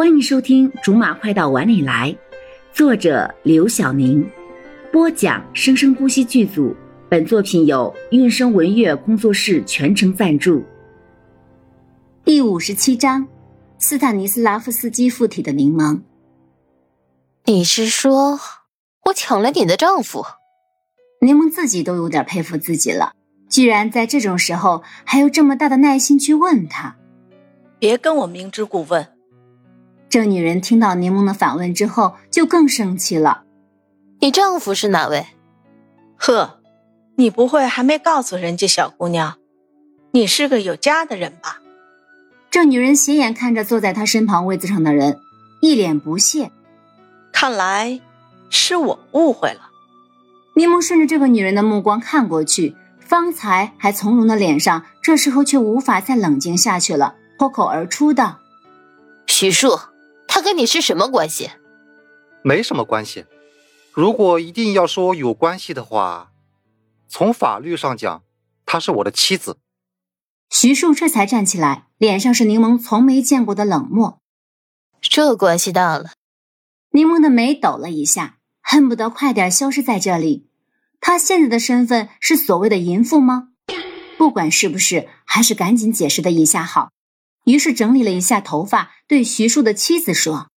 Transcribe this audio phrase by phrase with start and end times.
[0.00, 2.10] 欢迎收听《竹马快到碗里来》，
[2.72, 4.26] 作者刘晓宁，
[4.90, 6.74] 播讲生生不息剧组。
[7.10, 10.64] 本作品由韵声文乐工作室全程赞助。
[12.24, 13.28] 第五十七章：
[13.78, 16.00] 斯坦尼斯拉夫斯基附体的柠檬。
[17.44, 18.40] 你是说
[19.04, 20.24] 我抢了你的丈夫？
[21.20, 23.12] 柠檬自己都有点佩服自己了，
[23.50, 26.96] 居然在这种时候还有这么大的耐心去问他。
[27.78, 29.06] 别跟我明知故问。
[30.10, 33.44] 这女人听到柠檬的反问之后，就更生气了。
[34.18, 35.24] 你丈夫是哪位？
[36.16, 36.58] 呵，
[37.14, 39.36] 你不会还没告诉人家小姑娘，
[40.10, 41.60] 你是个有家的人吧？
[42.50, 45.20] 这女人斜眼看着坐在她身旁位子上的人，
[45.62, 46.50] 一脸不屑。
[47.32, 48.00] 看来
[48.50, 49.70] 是我误会了。
[50.56, 58.40] 柠檬顺着这个女人的目光看过去，方才还从容的脸上，这时候却无法再冷静下去了，脱口而出道
[59.28, 59.78] ：“徐庶。”
[60.40, 61.50] 他跟你是什么关系？
[62.42, 63.26] 没什么关系。
[63.92, 66.32] 如果一定要说有关系的话，
[67.08, 68.22] 从法律上讲，
[68.64, 69.58] 她是我的妻子。
[70.48, 74.22] 徐庶这才站起来，脸上是柠檬从没见过的冷漠。
[75.02, 76.12] 这关系大了。
[76.92, 80.48] 柠檬的眉抖了一下，恨不得快点消失在这里。
[81.02, 83.48] 他现在的身份是所谓的淫妇吗？
[84.16, 86.88] 不管是不是，还是赶紧解释的一下好。
[87.44, 90.48] 于是整理了一下头发，对徐庶的妻子说：“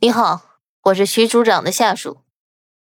[0.00, 2.18] 你好，我是徐组长的下属，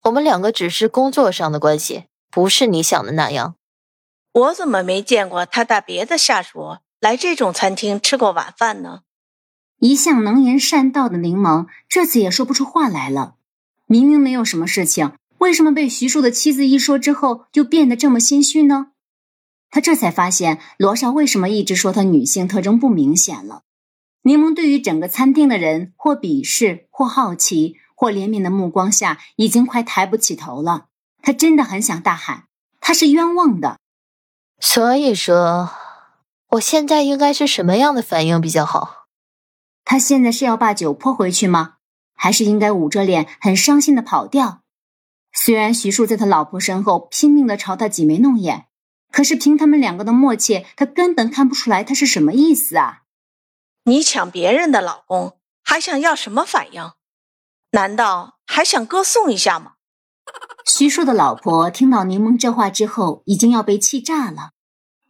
[0.03, 3.57] 我们两个只是工作上的关系，不是你想的那样。
[4.33, 9.01] 我怎么没见过他带别的下属来这种餐厅吃过晚饭呢？”
[9.81, 13.35] 一向能言善道的柠檬这次也说不出话来了。
[13.87, 18.93] 明明没有什么事情，为什么被徐庶的妻子一说之后就变得这么心虚呢？
[19.75, 23.63] 他这才发现罗少为什么一直说他女性特征不明显了。
[24.23, 30.87] 柠檬对于整个餐厅的人，或鄙视，或好奇，或怜悯的目光下，已经快抬不起头了。
[31.21, 32.45] 他真的很想大喊
[32.81, 33.81] ：“他是冤枉的！”
[34.63, 35.71] 所以说，
[36.51, 39.07] 我现在应该是什么样的反应比较好？
[39.85, 41.79] 他现在是要把酒泼回去吗？
[42.15, 44.61] 还是应该捂着脸很伤心的跑掉？
[45.33, 48.67] 虽然徐庶在他老婆身后拼命的朝他挤眉弄眼。
[49.15, 53.03] 可是凭他们两个的默契，他根本看不出来他是什么意思啊！
[53.85, 56.91] 你抢别人的老公，还想要什么反应？
[57.71, 59.75] 难道还想歌颂一下吗？
[60.67, 64.51] 徐庶的老婆听到柠檬这话之后，已经要被气炸了。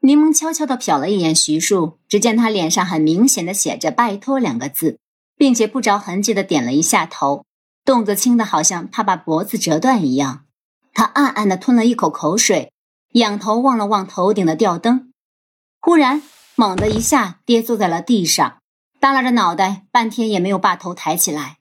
[0.00, 4.98] 柠檬悄悄地瞟了一眼徐庶，只见他脸上很明显的写着“拜托”两个字，
[5.34, 7.47] 并且不着痕迹的点了一下头，
[7.87, 10.44] 动作轻的好像怕把脖子折断一样。
[10.93, 12.70] 他暗暗的吞了一口口水。
[13.14, 15.12] 仰头望了望头顶的吊灯，
[15.80, 16.20] 忽然
[16.56, 18.58] 猛地一下跌坐在了地上，
[18.98, 21.58] 耷拉着脑袋，半天也没有把头抬起来。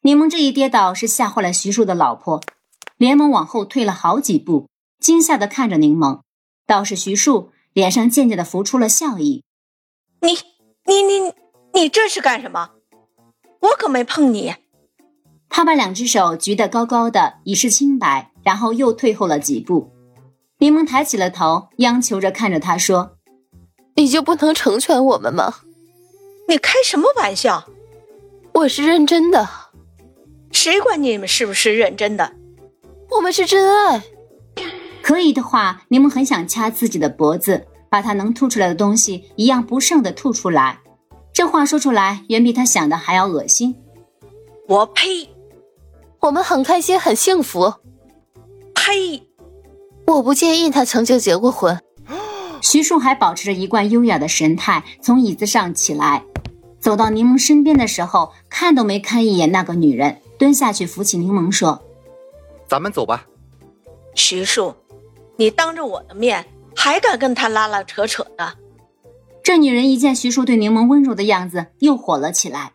[0.00, 2.42] 柠檬这一跌倒是吓坏了徐庶的老婆，
[2.96, 6.20] 连忙往后退了好几步，惊吓的看着柠檬。
[6.66, 9.44] 倒是徐庶脸上渐渐的浮出了笑意
[10.22, 10.32] ：“你
[10.86, 11.32] 你你
[11.74, 12.70] 你这是干什么？
[13.60, 14.54] 我可没碰你。”
[15.50, 19.93] 他把两只手举得高高的，以示清白，然后又退后了几步。
[20.58, 23.16] 柠檬抬起了头，央求着看着他说
[23.96, 25.54] ：“你就不能成全我们吗？
[26.48, 27.68] 你开什么玩笑？
[28.52, 29.48] 我是认真的。
[30.52, 32.32] 谁管你们是不是认真的？
[33.10, 34.02] 我们是真爱。
[35.02, 40.80] 可以的话，柠檬很想掐自己的脖子，把他能吐出来的东西一样不剩的吐出来。
[41.32, 43.76] 这话说出来，远比他想的还要恶心。
[44.68, 45.28] 我呸！
[46.20, 47.74] 我们很开心，很幸福。
[48.72, 49.28] 呸！”
[50.06, 51.80] 我不介意他曾经结过婚。
[52.60, 56.24] 徐庶还保持着一贯优雅的神态，从椅子上起来，
[56.80, 61.82] 走到柠檬身边的时候，看都没看一眼那个女人，蹲下去扶起柠檬说
[62.66, 63.26] ：“咱们走吧。”
[64.14, 64.74] 徐庶，
[65.36, 68.54] 你当着我的面还敢跟他拉拉扯扯的？
[69.42, 72.72] 这女人一见徐庶对柠檬温柔的样子，又火了起来。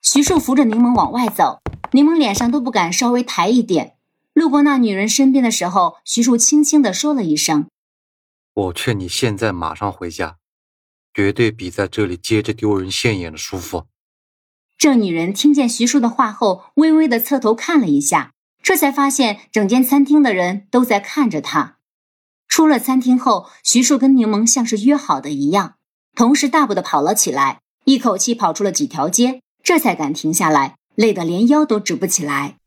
[0.00, 1.58] 徐庶扶着柠檬往外走，
[1.92, 3.95] 柠檬脸上都不敢稍微抬一点。
[4.36, 7.68] 路过那女人身边的时候，徐庶轻轻的说了一声
[8.52, 10.36] ：“我劝你现在马上回家，
[11.14, 13.86] 绝对比在这里接着丢人现眼的舒服。”
[14.76, 21.78] 这女人听见徐庶的话后，微微的侧头看了一下，这才发现整间餐厅的人都在看着她。
[22.46, 25.76] 出了餐厅后，徐庶跟柠檬像是约好的一样，
[26.14, 32.58] 同时大步的跑了起来，一口气跑出了几条街，这才敢停下来，累得连腰都直不起来。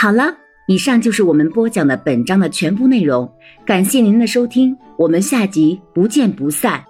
[0.00, 0.34] 好了，
[0.66, 3.30] 以上就是我们播讲的本章的全部内容，
[3.66, 6.82] 感谢您的收听，我们下集不见不散。